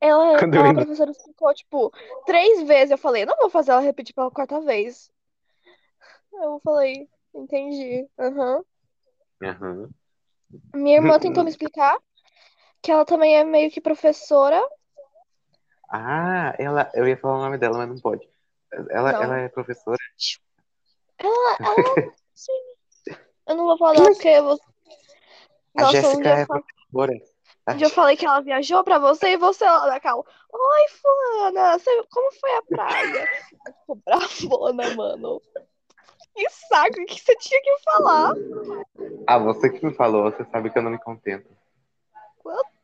[0.00, 1.92] ela, Quando eu a ainda- professora explicou, tipo,
[2.24, 2.90] três vezes.
[2.92, 5.10] Eu falei, não vou fazer ela repetir pela quarta vez.
[6.32, 8.06] Eu falei, entendi.
[8.18, 8.64] Aham.
[9.42, 9.90] Aham.
[10.74, 11.98] Minha irmã tentou me explicar
[12.80, 14.60] que ela também é meio que professora.
[15.96, 18.28] Ah, ela, eu ia falar o nome dela, mas não pode.
[18.90, 19.22] Ela, Não.
[19.22, 19.96] ela é professora.
[21.16, 21.94] Ela, ela.
[23.46, 24.60] Eu não vou falar porque eu vou.
[25.76, 27.12] A Nossa, um Jéssica eu é fa- professora.
[27.68, 30.26] um dia eu falei que ela viajou pra você e você lá na cal.
[30.50, 33.28] Oi, fulana, você- como foi a praia?
[33.66, 35.42] Ficou bravona, mano.
[36.34, 38.34] Que saco que você tinha que falar.
[39.28, 41.48] Ah, você que me falou, você sabe que eu não me contento.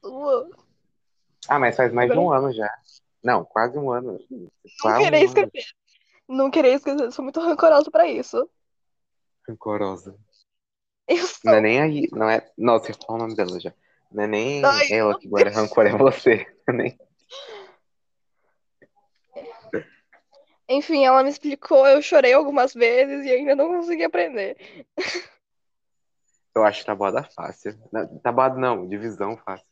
[0.02, 0.48] Tua.
[1.48, 2.70] Ah, mas faz mais de um ano já.
[3.22, 4.18] Não, quase um ano.
[4.84, 5.50] Não querer um ano.
[6.28, 7.04] Não querer escrever.
[7.04, 8.48] Eu sou muito rancorosa pra isso.
[9.48, 10.16] Rancorosa.
[11.08, 11.50] Eu sou.
[11.50, 12.48] Não é nem aí, não é.
[12.56, 13.74] Nossa, falo o nome dela já.
[14.12, 16.46] Não é nem Ai, ela que guarda rancor, é você.
[16.68, 16.98] Nem...
[20.68, 24.56] Enfim, ela me explicou, eu chorei algumas vezes e ainda não consegui aprender.
[26.54, 27.76] Eu acho tabuada fácil.
[28.22, 29.66] Tabuada não, divisão fácil.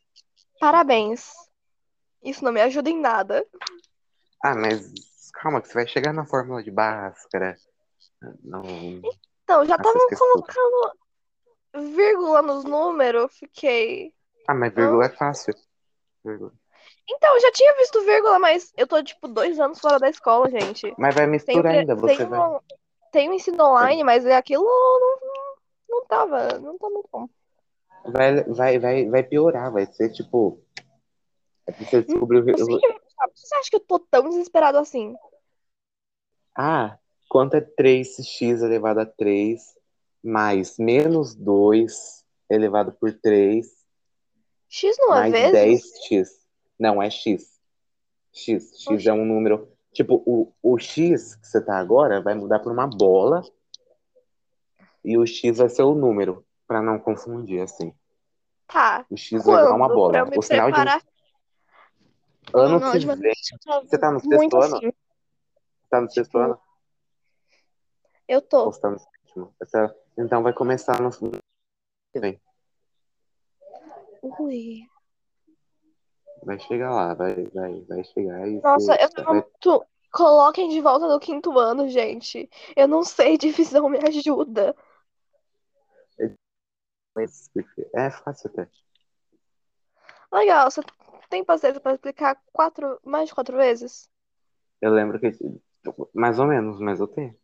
[0.59, 1.31] Parabéns.
[2.23, 3.45] Isso não me ajuda em nada.
[4.43, 4.91] Ah, mas
[5.33, 7.55] calma, que você vai chegar na fórmula de Bhaskara.
[8.43, 8.63] Não.
[9.43, 10.91] Então, já estavam colocando
[11.95, 14.13] vírgula nos números, eu fiquei.
[14.47, 15.53] Ah, mas vírgula é fácil.
[16.23, 16.51] Vírgula.
[17.09, 20.49] Então, eu já tinha visto vírgula, mas eu tô, tipo, dois anos fora da escola,
[20.49, 20.93] gente.
[20.97, 22.39] Mas vai misturar pre- ainda, você tem, vai.
[22.39, 22.59] um,
[23.11, 25.19] tem um ensino online, mas é aquilo não,
[25.89, 27.27] não tava, não tá muito bom.
[28.05, 30.61] Vai, vai, vai, vai piorar, vai ser tipo.
[31.69, 32.65] É o- Eu
[33.35, 35.15] Você acha que eu tô tão desesperado assim?
[36.57, 36.97] Ah,
[37.29, 39.61] quanto é 3x elevado a 3
[40.23, 43.67] mais menos 2 elevado por 3
[44.67, 45.93] X não é mais vezes?
[46.11, 46.29] 10x.
[46.79, 47.59] Não, é x.
[48.31, 48.71] X.
[48.73, 49.09] X Oxe.
[49.09, 49.71] é um número.
[49.91, 53.41] Tipo, o, o x que você tá agora vai mudar por uma bola.
[55.03, 57.93] E o x vai ser o número, pra não confundir, assim.
[58.67, 59.05] Tá.
[59.09, 60.29] O x vai virar uma bola.
[60.37, 60.75] O sinal de.
[62.53, 63.33] Ano não, que de vem.
[63.83, 64.75] Você tá no sexto ano?
[64.77, 64.93] assim.
[65.89, 66.61] Tá no sexto Tipo, ano?
[68.27, 68.65] Eu tô.
[68.65, 69.55] Ou você tá no sétimo?
[69.61, 72.41] Essa- Então vai começar no que vem.
[74.21, 74.87] Ui.
[76.43, 79.85] Vai chegar lá, vai, vai, vai chegar Nossa, eu tava vai muito.
[80.11, 82.49] Coloquem de volta no quinto ano, gente.
[82.75, 84.75] Eu não sei, divisão me ajuda.
[87.93, 88.67] É fácil até.
[90.31, 90.81] Legal, você
[91.29, 94.09] tem paciência pra explicar quatro, mais de quatro vezes?
[94.81, 95.31] Eu lembro que.
[96.13, 97.35] Mais ou menos, mas eu tenho.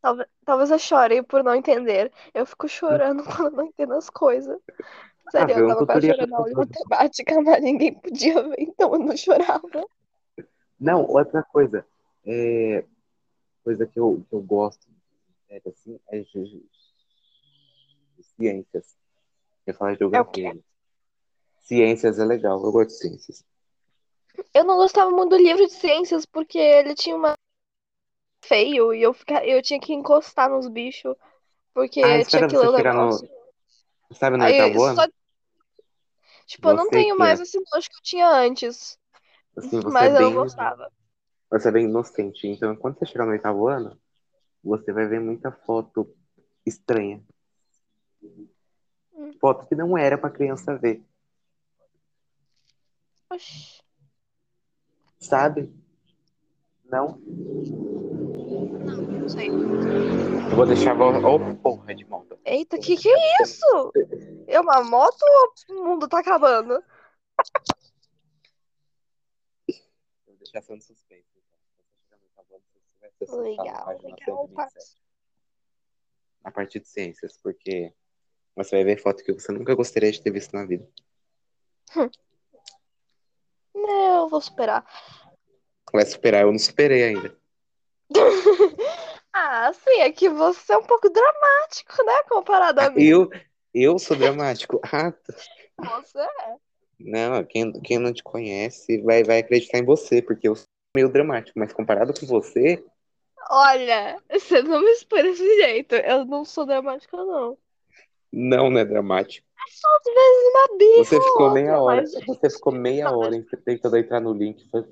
[0.00, 2.12] Talvez, talvez eu chore por não entender.
[2.34, 4.60] Eu fico chorando quando não entendo as coisas.
[5.30, 8.56] Sério, vê eu tava quase chorando na aula de no matemática, mas ninguém podia ver,
[8.58, 9.86] então eu não chorava.
[10.78, 11.86] Não, outra coisa.
[12.26, 12.84] É...
[13.62, 14.84] Coisa que eu, que eu gosto
[15.48, 16.62] é, assim, é de,
[18.36, 18.96] ciências.
[19.64, 20.58] Eu falo de geografia.
[21.62, 23.44] Ciências é legal, eu gosto de ciências.
[24.54, 27.34] Eu não gostava muito do livro de ciências porque ele tinha uma
[28.44, 29.44] feio e eu, fica...
[29.46, 31.14] eu tinha que encostar nos bichos
[31.74, 33.18] porque Ah, tinha que ler você o no.
[34.12, 34.96] Sabe no Aí, oitavo ano?
[34.96, 35.06] só...
[36.46, 38.98] Tipo, eu não Você tenho mais é- esse nojo que eu tinha antes,
[39.56, 40.34] Assim, você mas é eu bem.
[40.34, 40.90] não gostava.
[41.50, 42.46] Você é bem inocente.
[42.46, 43.98] Então, quando você chegar no oitavo ano,
[44.62, 46.14] você vai ver muita foto
[46.66, 47.22] estranha.
[49.16, 49.32] Hum.
[49.40, 51.02] Foto que não era pra criança ver,
[53.32, 53.82] Oxi.
[55.18, 55.72] sabe?
[56.84, 57.16] Não?
[57.16, 59.48] Não sei.
[59.48, 61.00] Eu vou deixar.
[61.00, 62.38] Ô, oh, porra de moto.
[62.44, 63.64] Eita, que que é isso?
[64.46, 66.84] É uma moto ou o mundo tá acabando?
[70.26, 71.24] Vou deixar só no suspense.
[73.22, 73.40] Então.
[73.40, 74.54] Legal, legal, 127.
[74.54, 74.98] Pax.
[76.44, 77.94] A partir de ciências, porque
[78.54, 80.86] você vai ver foto que você nunca gostaria de ter visto na vida.
[83.74, 84.84] Não, eu vou superar.
[85.92, 87.36] Vai superar, eu não superei ainda.
[89.34, 92.22] Ah, sim, é que você é um pouco dramático, né?
[92.28, 93.02] Comparado a mim.
[93.02, 93.30] Eu,
[93.72, 94.78] eu sou dramático.
[95.78, 96.56] Ah, Você é.
[97.00, 101.08] não, quem, quem não te conhece vai, vai acreditar em você, porque eu sou meio
[101.08, 102.84] dramático, mas comparado com você,
[103.50, 105.94] Olha, você não me expõe desse jeito.
[105.94, 107.58] Eu não sou dramática, não.
[108.32, 109.46] não, não é dramático.
[109.64, 114.20] Às vezes uma birra Você ficou ou meia hora, você ficou meia hora tentando entrar
[114.20, 114.68] no link.
[114.70, 114.82] Foi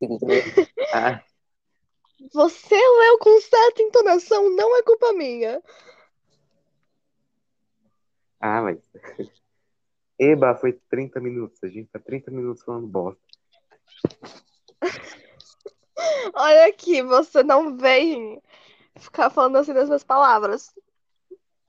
[0.92, 1.22] Ah,
[2.32, 5.62] Você leu com certa entonação, não é culpa minha.
[8.40, 8.78] ah, mas.
[10.18, 11.62] Eba, foi 30 minutos.
[11.62, 13.20] A gente tá 30 minutos falando bosta.
[16.34, 18.40] Olha aqui, você não vem
[18.96, 20.72] ficar falando assim das minhas palavras.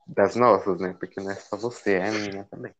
[0.06, 0.94] Das nossas, né?
[0.98, 2.72] Porque não é só você, é a minha também.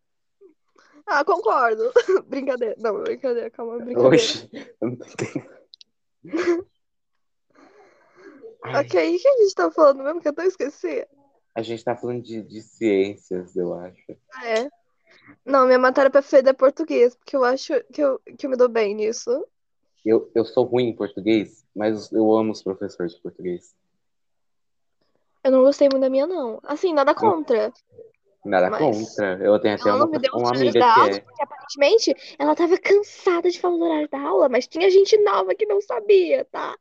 [1.07, 1.93] Ah, concordo.
[2.27, 2.77] brincadeira.
[2.79, 4.15] Não, brincadeira, calma, brincadeira.
[4.15, 5.07] Oxi, eu não tô.
[8.63, 11.07] Ai, Ok, o que a gente tá falando mesmo que eu até esqueci?
[11.55, 14.13] A gente tá falando de, de ciências, eu acho.
[14.45, 14.69] É.
[15.45, 18.69] Não, minha matéria preferida é português, porque eu acho que eu, que eu me dou
[18.69, 19.47] bem nisso.
[20.05, 23.75] Eu, eu sou ruim em português, mas eu amo os professores de português.
[25.47, 26.59] Eu não gostei muito da minha, não.
[26.65, 27.73] Assim, nada contra.
[28.45, 29.39] Nada Mas- contra.
[29.41, 31.21] Eu tenho até Ela uma, não me deu os uma amiga da que aula, é.
[31.21, 35.55] porque aparentemente ela tava cansada de falar do horário da aula, mas tinha gente nova
[35.55, 36.77] que não sabia, tá?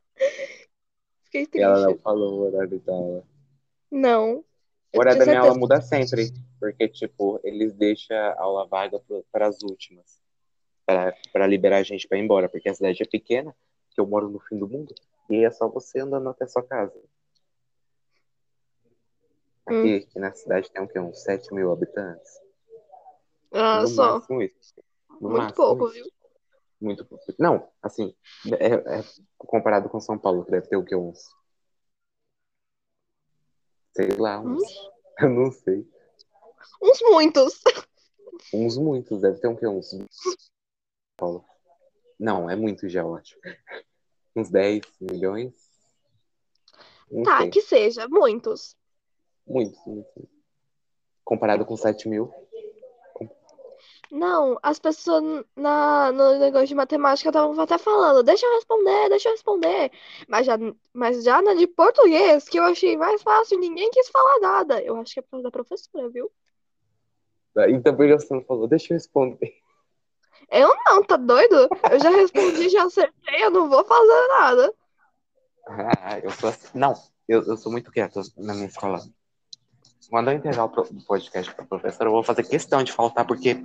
[1.22, 1.90] Fiquei E ela triste.
[1.92, 3.22] não falou o horário da aula.
[3.88, 4.44] Não.
[4.92, 9.00] O horário da minha aula muda sempre, porque, tipo, eles deixam a aula vaga
[9.30, 10.20] para as últimas,
[10.84, 13.54] para liberar a gente para ir embora, porque a cidade é pequena,
[13.92, 14.92] que eu moro no fim do mundo,
[15.30, 16.98] e é só você andando até sua casa.
[19.66, 20.98] Aqui, aqui na cidade tem o quê?
[20.98, 22.40] Uns 7 mil habitantes.
[23.52, 24.14] Ah, no só.
[24.14, 24.74] máximo isso.
[25.20, 26.06] No Muito máximo pouco, viu?
[26.80, 27.24] Muito pouco.
[27.38, 28.14] Não, assim,
[28.58, 29.04] é, é
[29.38, 30.94] comparado com São Paulo, que deve ter o quê?
[30.94, 31.18] Uns.
[33.96, 34.62] Sei lá, uns.
[35.20, 35.88] Eu não sei.
[36.82, 37.60] Uns muitos.
[38.52, 39.66] Uns muitos, deve ter um quê?
[39.66, 39.90] Uns.
[41.16, 41.44] Paulo.
[42.20, 43.36] Não, é muito já, eu acho.
[44.36, 45.54] Uns 10 milhões?
[47.10, 47.50] Não Tá, sei.
[47.50, 48.76] que seja, muitos.
[49.46, 50.24] Muitos, muitos.
[51.24, 52.32] Comparado com 7 mil.
[54.10, 59.28] Não, as pessoas na, no negócio de matemática estavam até falando, deixa eu responder, deixa
[59.28, 59.90] eu responder.
[60.28, 60.56] Mas já,
[60.92, 64.80] mas já na de português, que eu achei mais fácil, ninguém quis falar nada.
[64.80, 66.30] Eu acho que é por causa da professora, viu?
[67.68, 68.68] Então, que você não falou?
[68.68, 69.54] Deixa eu responder.
[70.50, 71.68] Eu não, tá doido?
[71.90, 74.74] Eu já respondi, já acertei, eu não vou fazer nada.
[75.66, 76.78] Ah, eu sou assim.
[76.78, 76.94] Não,
[77.26, 79.00] eu, eu sou muito quieto na minha escola.
[80.08, 83.56] Quando eu entregar o podcast pra professora, eu vou fazer questão de faltar, porque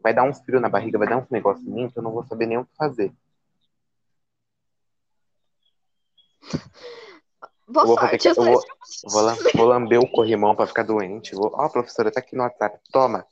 [0.00, 2.12] vai dar uns frio na barriga, vai dar uns negócios em mim que eu não
[2.12, 3.12] vou saber nem o que fazer.
[7.68, 8.62] Boa Eu vou fazer sorte, que- eu vou-.
[9.10, 11.34] Vou, vou lamber o corrimão pra ficar doente.
[11.34, 11.50] Vou...
[11.52, 12.78] Ó, professora, tá aqui no WhatsApp.
[12.92, 13.26] Toma.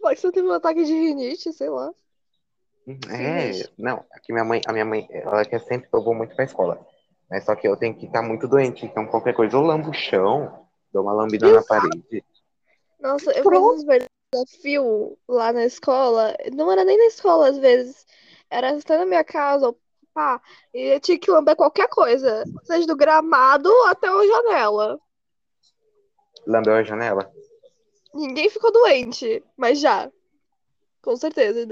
[0.00, 1.92] Pode ser teve um ataque de rinite, sei lá.
[3.08, 3.64] É, Sim.
[3.78, 6.44] não, aqui minha mãe, a minha mãe, ela quer sempre que eu vou muito pra
[6.44, 6.84] escola.
[7.32, 9.94] Mas só que eu tenho que estar muito doente, então qualquer coisa eu lambo o
[9.94, 12.22] chão, dou uma lambida na parede.
[13.00, 16.36] Nossa, eu fiz uns verdadeiros desafios lá na escola.
[16.52, 18.06] Não era nem na escola, às vezes.
[18.50, 19.80] Era até na minha casa, ou
[20.12, 20.42] pá.
[20.74, 22.44] E eu tinha que lamber qualquer coisa.
[22.64, 25.00] Seja do gramado até a janela.
[26.46, 27.32] Lambeu a janela.
[28.12, 30.12] Ninguém ficou doente, mas já.
[31.00, 31.66] Com certeza.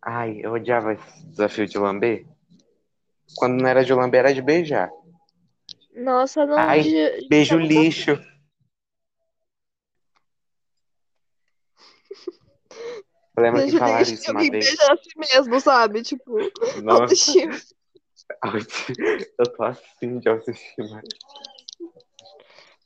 [0.00, 2.26] Ai, eu odiava esse desafio de lamber.
[3.36, 4.90] Quando não era de lamber, era de beijar.
[5.94, 6.58] Nossa, não.
[6.58, 8.12] Ai, de- de- Beijo lixo.
[13.34, 14.50] Eu lembro que Beijo falaram lixo, isso uma vez.
[14.50, 16.02] beijo a si mesmo, sabe?
[16.02, 16.36] Tipo,
[16.84, 17.54] Nossa, autoestima.
[19.38, 21.02] eu tô assim de autoestima.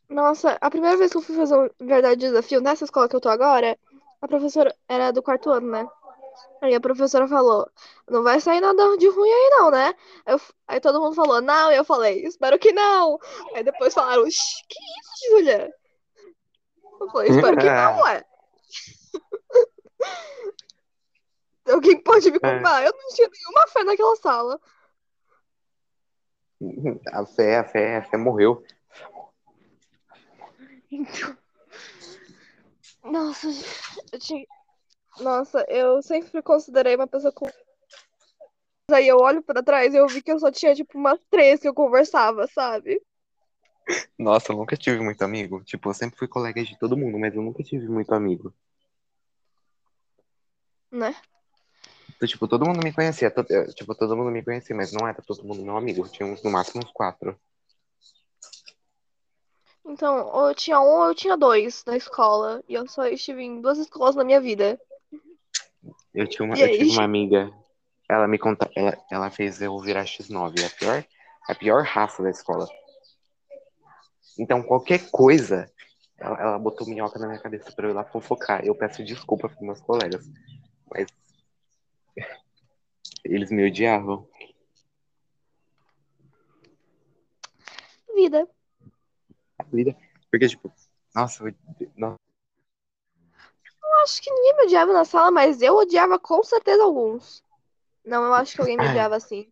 [0.08, 3.20] Nossa, a primeira vez que eu fui fazer um verdade desafio nessa escola que eu
[3.20, 3.76] tô agora,
[4.22, 5.88] a professora era do quarto ano, né?
[6.60, 7.70] Aí a professora falou,
[8.08, 9.94] não vai sair nada de ruim aí não, né?
[10.24, 13.18] Aí, eu- aí todo mundo falou, não, e eu falei, espero que não.
[13.54, 15.72] Aí depois falaram, "Shh, que isso, Júlia?
[17.00, 18.24] Eu falei, espero que não, ué.
[21.68, 22.84] Alguém pode me culpar?
[22.84, 24.60] Eu não tinha nenhuma fé naquela sala.
[27.12, 28.64] A fé, a fé, a fé morreu.
[30.90, 31.36] Então.
[33.04, 33.48] Nossa,
[34.12, 34.46] eu tinha.
[35.20, 37.46] Nossa, eu sempre considerei uma pessoa com.
[38.90, 41.60] Aí eu olho pra trás e eu vi que eu só tinha, tipo, umas três
[41.60, 43.02] que eu conversava, sabe?
[44.18, 45.62] Nossa, eu nunca tive muito amigo.
[45.64, 48.52] Tipo, eu sempre fui colega de todo mundo, mas eu nunca tive muito amigo.
[50.90, 51.16] Né?
[52.14, 53.30] Então, tipo, todo mundo me conhecia.
[53.30, 56.08] to- eh, Tipo, todo mundo me conhecia, mas não era todo mundo meu amigo.
[56.08, 57.38] Tinha uns, no máximo uns quatro.
[59.84, 62.62] Então, ou eu tinha um ou eu tinha dois na escola.
[62.68, 64.80] E eu só estive em duas escolas na minha vida.
[66.16, 67.52] Eu tinha uma, eu tive uma amiga,
[68.08, 71.04] ela me conta, ela, ela fez eu virar X9, a pior,
[71.46, 72.66] a pior raça da escola.
[74.38, 75.70] Então, qualquer coisa,
[76.16, 78.64] ela, ela botou minhoca na minha cabeça pra eu ir lá fofocar.
[78.64, 80.26] Eu peço desculpa pros meus colegas,
[80.90, 81.06] mas
[83.22, 84.26] eles me odiavam.
[88.14, 88.48] Vida.
[89.58, 89.94] A vida,
[90.30, 90.72] porque, tipo,
[91.14, 91.54] nossa, eu,
[91.94, 92.15] nossa,
[93.96, 97.42] Eu acho que ninguém me odiava na sala, mas eu odiava com certeza alguns.
[98.04, 98.90] Não, eu acho que alguém me Ai.
[98.90, 99.50] odiava assim.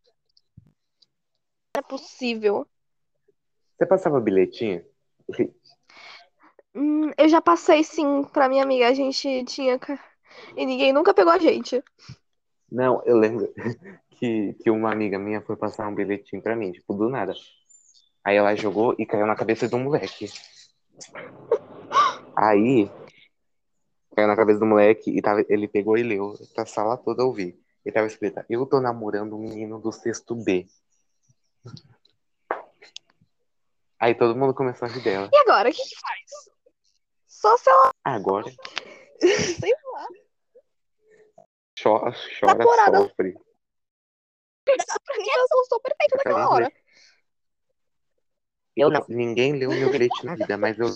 [1.74, 2.66] Não é possível.
[3.76, 4.84] você passava bilhetinho?
[6.74, 8.88] Hum, eu já passei sim pra minha amiga.
[8.88, 9.80] A gente tinha.
[10.54, 11.82] E ninguém nunca pegou a gente.
[12.70, 13.50] Não, eu lembro
[14.10, 17.32] que, que uma amiga minha foi passar um bilhetinho pra mim, tipo, do nada.
[18.22, 20.28] Aí ela jogou e caiu na cabeça de um moleque.
[22.36, 22.90] Aí,
[24.14, 27.58] caiu na cabeça do moleque e tava, ele pegou e leu pra sala toda ouvir.
[27.84, 30.66] E tava escrito, eu tô namorando um menino do sexto B.
[33.98, 35.30] Aí todo mundo começou a rir dela.
[35.32, 36.30] E agora, o que que faz?
[37.26, 37.90] Só se ela.
[38.04, 38.50] Agora,
[39.20, 40.06] Sei lá.
[41.80, 42.98] chora, chora, Namorada.
[42.98, 43.34] sofre.
[44.64, 46.72] Pra mim, ela gostou perfeito naquela hora.
[48.76, 49.04] Eu não.
[49.08, 50.88] Ninguém leu meu bilhete na vida, mas eu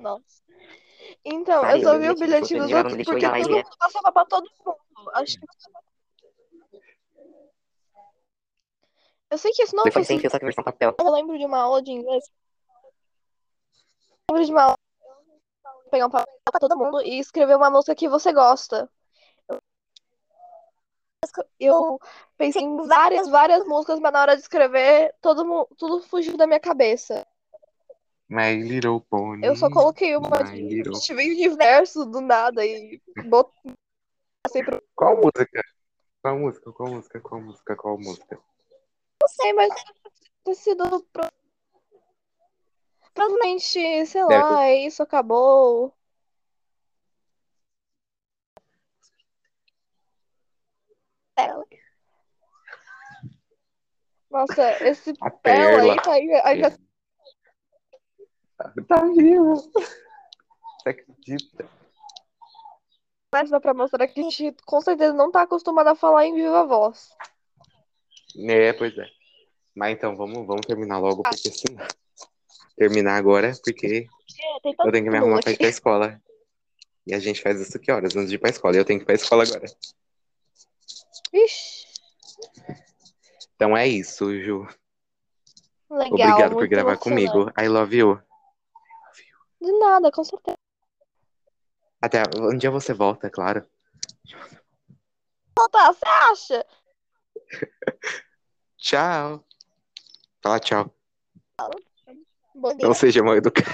[0.00, 0.42] Nossa.
[1.24, 4.24] Então, Sabe, eu só vi o bilhetinho dos outros porque todo bilhete, mundo passava pra
[4.24, 5.10] todo mundo.
[5.14, 5.46] Acho que.
[9.30, 10.06] Eu sei que isso não foi fosse.
[10.06, 10.94] sem fio, só que versão papel.
[10.98, 12.24] Eu lembro de uma aula de inglês.
[14.28, 14.78] Eu lembro de uma aula.
[15.90, 18.90] Pegar um papel pra todo mundo e escrever uma música que você gosta.
[21.58, 22.00] Eu
[22.36, 26.58] pensei em várias, várias músicas, mas na hora de escrever, todo, tudo fugiu da minha
[26.58, 27.26] cabeça.
[28.30, 29.44] My Little Pony.
[29.44, 30.92] Eu só coloquei uma My Little...
[30.92, 33.74] de universo do nada e botei
[34.64, 34.80] pro.
[34.94, 35.64] Qual música?
[36.22, 36.72] Qual música?
[36.72, 37.20] Qual música?
[37.20, 37.76] Qual música?
[37.76, 38.40] Qual música?
[39.20, 39.74] Não sei, mas
[40.44, 41.02] ter sido.
[41.12, 41.28] Pro...
[43.12, 45.92] Provavelmente, sei lá, é isso, acabou.
[51.36, 51.66] Ela.
[54.30, 56.32] Nossa, esse A Pela aí tá aí.
[56.44, 56.89] aí
[58.86, 59.54] Tá viva.
[59.54, 61.68] Você acredita?
[63.32, 66.34] Mas dá pra mostrar que a gente com certeza não tá acostumado a falar em
[66.34, 67.10] viva voz.
[68.36, 69.06] É, pois é.
[69.74, 71.86] Mas então, vamos, vamos terminar logo, porque senão...
[72.76, 74.06] Terminar agora, porque
[74.40, 74.56] É,
[74.86, 76.20] eu tenho que me arrumar pra ir pra escola.
[77.06, 78.16] E a gente faz isso que horas?
[78.16, 78.74] Antes de ir pra escola.
[78.74, 79.66] E eu tenho que ir pra escola agora.
[81.32, 81.86] Vixe,
[83.54, 84.66] Então é isso, Ju.
[85.90, 87.52] legal, Obrigado por gravar comigo.
[87.60, 88.20] I love you.
[89.60, 90.56] De nada, com certeza.
[92.00, 93.66] Até um dia você volta, é claro.
[95.70, 96.66] Tá, você acha?
[98.78, 99.44] Tchau.
[100.42, 100.94] Fala tchau.
[102.80, 103.68] Não seja mal educado.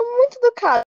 [0.00, 0.87] Muito educado.